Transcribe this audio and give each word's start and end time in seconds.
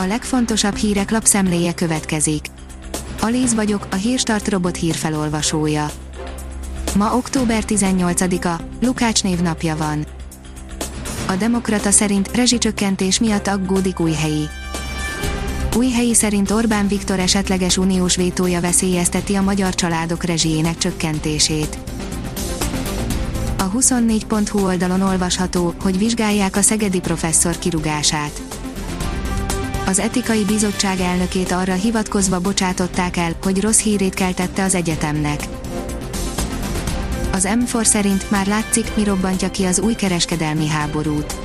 A 0.00 0.04
legfontosabb 0.06 0.76
hírek 0.76 1.10
lapszemléje 1.10 1.74
következik. 1.74 2.46
Alíz 3.20 3.54
vagyok, 3.54 3.86
a 3.90 3.94
hírstart 3.94 4.48
robot 4.48 4.76
hírfelolvasója. 4.76 5.90
Ma 6.96 7.16
október 7.16 7.62
18-a, 7.66 8.62
Lukács 8.80 9.22
névnapja 9.22 9.76
van. 9.76 10.06
A 11.28 11.36
Demokrata 11.36 11.90
szerint 11.90 12.36
rezsicsökkentés 12.36 13.18
miatt 13.18 13.46
aggódik 13.46 14.00
Újhelyi. 14.00 14.48
Újhelyi 15.76 16.14
szerint 16.14 16.50
Orbán 16.50 16.88
Viktor 16.88 17.18
esetleges 17.18 17.76
uniós 17.76 18.16
vétója 18.16 18.60
veszélyezteti 18.60 19.34
a 19.34 19.42
magyar 19.42 19.74
családok 19.74 20.24
rezsijének 20.24 20.78
csökkentését. 20.78 21.78
A 23.58 23.70
24.hu 23.70 24.66
oldalon 24.66 25.00
olvasható, 25.00 25.74
hogy 25.82 25.98
vizsgálják 25.98 26.56
a 26.56 26.62
szegedi 26.62 27.00
professzor 27.00 27.58
kirugását. 27.58 28.47
Az 29.88 29.98
etikai 29.98 30.44
bizottság 30.44 31.00
elnökét 31.00 31.52
arra 31.52 31.72
hivatkozva 31.72 32.40
bocsátották 32.40 33.16
el, 33.16 33.32
hogy 33.42 33.60
rossz 33.60 33.80
hírét 33.80 34.14
keltette 34.14 34.64
az 34.64 34.74
egyetemnek. 34.74 35.40
Az 37.32 37.48
M4 37.50 37.84
szerint 37.84 38.30
már 38.30 38.46
látszik, 38.46 38.96
mi 38.96 39.04
robbantja 39.04 39.50
ki 39.50 39.64
az 39.64 39.80
új 39.80 39.94
kereskedelmi 39.94 40.68
háborút 40.68 41.36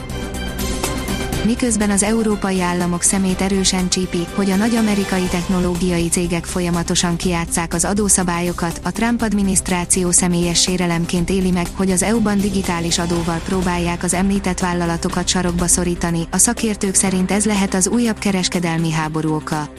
miközben 1.45 1.89
az 1.89 2.03
európai 2.03 2.61
államok 2.61 3.01
szemét 3.01 3.41
erősen 3.41 3.89
csípi, 3.89 4.27
hogy 4.35 4.51
a 4.51 4.55
nagy 4.55 4.75
amerikai 4.75 5.23
technológiai 5.23 6.07
cégek 6.07 6.45
folyamatosan 6.45 7.15
kiátszák 7.15 7.73
az 7.73 7.85
adószabályokat, 7.85 8.79
a 8.83 8.91
Trump 8.91 9.21
adminisztráció 9.21 10.11
személyes 10.11 10.61
sérelemként 10.61 11.29
éli 11.29 11.51
meg, 11.51 11.67
hogy 11.75 11.91
az 11.91 12.03
EU-ban 12.03 12.37
digitális 12.37 12.99
adóval 12.99 13.41
próbálják 13.45 14.03
az 14.03 14.13
említett 14.13 14.59
vállalatokat 14.59 15.27
sarokba 15.27 15.67
szorítani, 15.67 16.27
a 16.31 16.37
szakértők 16.37 16.95
szerint 16.95 17.31
ez 17.31 17.45
lehet 17.45 17.73
az 17.73 17.87
újabb 17.87 18.19
kereskedelmi 18.19 18.91
háború 18.91 19.35
oka. 19.35 19.69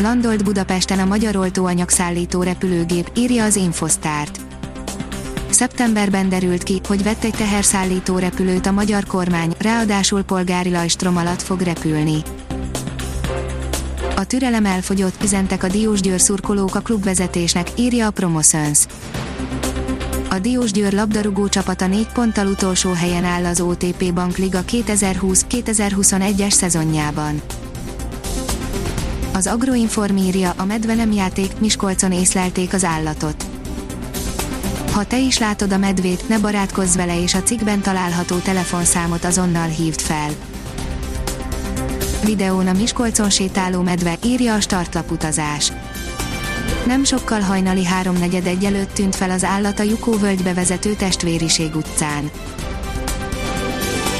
Landolt 0.00 0.44
Budapesten 0.44 0.98
a 0.98 1.04
magyar 1.04 1.36
oltóanyagszállító 1.36 2.42
repülőgép, 2.42 3.10
írja 3.16 3.44
az 3.44 3.56
Infosztárt 3.56 4.40
Szeptemberben 5.60 6.28
derült 6.28 6.62
ki, 6.62 6.80
hogy 6.88 7.02
vett 7.02 7.24
egy 7.24 7.34
teherszállító 7.34 8.18
repülőt 8.18 8.66
a 8.66 8.70
magyar 8.70 9.04
kormány, 9.04 9.54
ráadásul 9.58 10.22
polgári 10.22 10.70
lajstrom 10.70 11.16
alatt 11.16 11.42
fog 11.42 11.60
repülni. 11.60 12.22
A 14.16 14.24
türelem 14.24 14.64
elfogyott, 14.64 15.22
üzentek 15.22 15.62
a 15.62 15.68
Diósgyőr 15.68 16.20
szurkolók 16.20 16.74
a 16.74 16.80
klubvezetésnek, 16.80 17.68
írja 17.76 18.06
a 18.06 18.10
Promoszöns. 18.10 18.86
A 20.30 20.38
Diósgyőr 20.38 20.92
labdarúgó 20.92 21.48
csapata 21.48 21.86
négy 21.86 22.08
ponttal 22.12 22.46
utolsó 22.46 22.92
helyen 22.92 23.24
áll 23.24 23.44
az 23.44 23.60
OTP 23.60 24.12
Bankliga 24.14 24.60
2020-2021-es 24.66 26.50
szezonjában. 26.50 27.42
Az 29.32 29.46
Agroinform 29.46 30.16
írja, 30.16 30.52
a 30.56 30.64
medve 30.64 30.94
nem 30.94 31.12
játék, 31.12 31.52
Miskolcon 31.58 32.12
észlelték 32.12 32.72
az 32.72 32.84
állatot. 32.84 33.59
Ha 34.92 35.04
te 35.04 35.18
is 35.18 35.38
látod 35.38 35.72
a 35.72 35.78
medvét, 35.78 36.28
ne 36.28 36.38
barátkozz 36.38 36.96
vele 36.96 37.22
és 37.22 37.34
a 37.34 37.42
cikkben 37.42 37.80
található 37.80 38.36
telefonszámot 38.38 39.24
azonnal 39.24 39.68
hívd 39.68 40.00
fel. 40.00 40.30
Videón 42.24 42.66
a 42.66 42.72
Miskolcon 42.72 43.30
sétáló 43.30 43.82
medve, 43.82 44.18
írja 44.24 44.54
a 44.54 44.60
startlaputazás. 44.60 45.72
Nem 46.86 47.04
sokkal 47.04 47.40
hajnali 47.40 47.84
háromnegyed 47.84 48.46
egy 48.46 48.64
előtt 48.64 48.92
tűnt 48.92 49.16
fel 49.16 49.30
az 49.30 49.44
állat 49.44 49.78
a 49.78 49.82
Jukóvölgybe 49.82 50.54
vezető 50.54 50.94
Testvériség 50.94 51.74
utcán. 51.74 52.30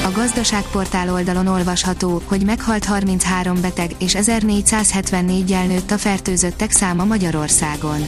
A 0.05 0.11
gazdaságportál 0.11 1.13
oldalon 1.13 1.47
olvasható, 1.47 2.21
hogy 2.25 2.45
meghalt 2.45 2.85
33 2.85 3.61
beteg 3.61 3.91
és 3.99 4.15
1474-jel 4.19 5.67
nőtt 5.67 5.91
a 5.91 5.97
fertőzöttek 5.97 6.71
száma 6.71 7.05
Magyarországon. 7.05 8.07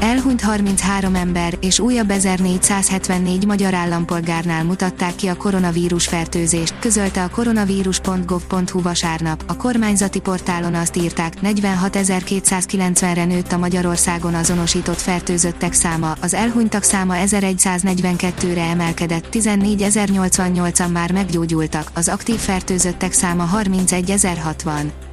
Elhunyt 0.00 0.40
33 0.40 1.14
ember, 1.14 1.58
és 1.60 1.78
újabb 1.78 2.10
1474 2.10 3.46
magyar 3.46 3.74
állampolgárnál 3.74 4.64
mutatták 4.64 5.14
ki 5.14 5.26
a 5.26 5.36
koronavírus 5.36 6.06
fertőzést, 6.06 6.78
közölte 6.78 7.22
a 7.22 7.28
koronavírus.gov.hu 7.28 8.82
vasárnap. 8.82 9.42
A 9.46 9.56
kormányzati 9.56 10.20
portálon 10.20 10.74
azt 10.74 10.96
írták, 10.96 11.34
46.290-re 11.42 13.24
nőtt 13.24 13.52
a 13.52 13.58
Magyarországon 13.58 14.34
azonosított 14.34 15.00
fertőzöttek 15.00 15.72
száma, 15.72 16.12
az 16.20 16.34
elhunytak 16.34 16.82
száma 16.82 17.14
1142-re 17.16 18.62
emelkedett, 18.62 19.28
14.088-an 19.32 20.92
már 20.92 21.12
meggyógyultak, 21.12 21.90
az 21.94 22.08
aktív 22.08 22.36
fertőzöttek 22.36 23.12
száma 23.12 23.48
31.060. 23.62 25.07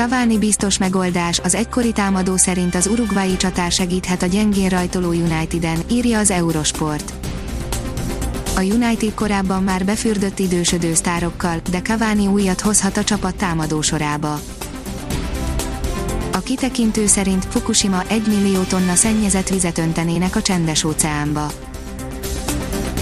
Cavani 0.00 0.38
biztos 0.38 0.78
megoldás, 0.78 1.38
az 1.38 1.54
egykori 1.54 1.92
támadó 1.92 2.36
szerint 2.36 2.74
az 2.74 2.86
urugvái 2.86 3.36
csatár 3.36 3.72
segíthet 3.72 4.22
a 4.22 4.26
gyengén 4.26 4.68
rajtoló 4.68 5.08
Uniteden, 5.08 5.78
írja 5.90 6.18
az 6.18 6.30
Eurosport. 6.30 7.12
A 8.56 8.60
United 8.60 9.14
korábban 9.14 9.62
már 9.62 9.84
befürdött 9.84 10.38
idősödő 10.38 10.94
sztárokkal, 10.94 11.60
de 11.70 11.80
Cavani 11.80 12.26
újat 12.26 12.60
hozhat 12.60 12.96
a 12.96 13.04
csapat 13.04 13.34
támadó 13.36 13.80
sorába. 13.80 14.40
A 16.32 16.38
kitekintő 16.38 17.06
szerint 17.06 17.44
Fukushima 17.44 18.02
1 18.08 18.26
millió 18.26 18.62
tonna 18.62 18.94
szennyezett 18.94 19.48
vizet 19.48 19.78
öntenének 19.78 20.36
a 20.36 20.42
csendes 20.42 20.84
óceánba. 20.84 21.50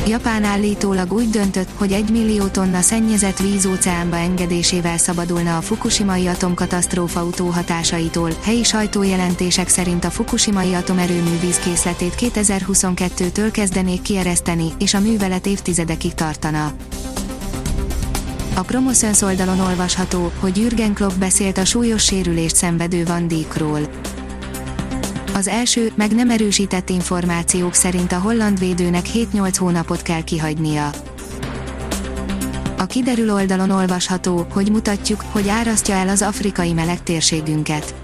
Japán 0.09 0.45
állítólag 0.45 1.13
úgy 1.13 1.31
döntött, 1.31 1.69
hogy 1.77 1.93
egy 1.93 2.11
millió 2.11 2.47
tonna 2.47 2.81
szennyezett 2.81 3.39
víz 3.39 3.67
óceánba 3.67 4.17
engedésével 4.17 4.99
szabadulna 4.99 5.57
a 5.57 5.61
fukushimai 5.61 6.27
atomkatasztrófa 6.27 7.25
utóhatásaitól. 7.25 8.31
Helyi 8.43 8.63
sajtójelentések 8.63 9.69
szerint 9.69 10.05
a 10.05 10.11
fukushimai 10.11 10.75
atomerőmű 10.75 11.39
vízkészletét 11.41 12.15
2022-től 12.19 13.49
kezdenék 13.53 14.03
kiereszteni, 14.03 14.73
és 14.79 14.95
a 14.95 15.01
művelet 15.01 15.47
évtizedekig 15.47 16.15
tartana. 16.15 16.73
A 18.55 18.61
Promoszöns 18.61 19.23
oldalon 19.23 19.61
olvasható, 19.61 20.33
hogy 20.41 20.57
Jürgen 20.57 20.95
Klopp 20.95 21.13
beszélt 21.19 21.59
a 21.59 21.65
súlyos 21.65 22.05
sérülést 22.05 22.57
szenvedő 22.57 23.05
Van 23.05 23.29
Dijkról. 23.29 23.81
Az 25.39 25.49
első, 25.49 25.93
meg 25.95 26.15
nem 26.15 26.31
erősített 26.31 26.89
információk 26.89 27.75
szerint 27.75 28.13
a 28.13 28.19
holland 28.19 28.59
védőnek 28.59 29.07
7-8 29.15 29.55
hónapot 29.59 30.03
kell 30.03 30.23
kihagynia. 30.23 30.91
A 32.79 32.87
kiderül 32.87 33.33
oldalon 33.33 33.71
olvasható, 33.71 34.47
hogy 34.53 34.71
mutatjuk, 34.71 35.25
hogy 35.31 35.49
árasztja 35.49 35.95
el 35.95 36.09
az 36.09 36.23
afrikai 36.23 36.73
meleg 36.73 37.03
térségünket. 37.03 37.95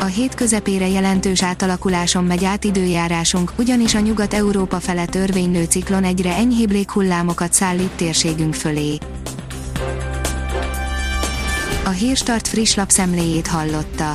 A 0.00 0.04
hét 0.04 0.34
közepére 0.34 0.88
jelentős 0.88 1.42
átalakuláson 1.42 2.24
megy 2.24 2.44
át 2.44 2.64
időjárásunk, 2.64 3.52
ugyanis 3.58 3.94
a 3.94 4.00
Nyugat-Európa 4.00 4.80
felett 4.80 5.10
törvénylő 5.10 5.64
ciklon 5.64 6.04
egyre 6.04 6.34
enyhébb 6.34 6.70
léghullámokat 6.70 7.52
szállít 7.52 7.90
térségünk 7.96 8.54
fölé. 8.54 8.98
A 11.84 11.90
Hírstart 11.90 12.48
friss 12.48 12.74
lapszemléjét 12.74 13.46
hallotta. 13.46 14.14